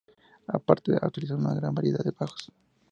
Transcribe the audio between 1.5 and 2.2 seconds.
gran variedad de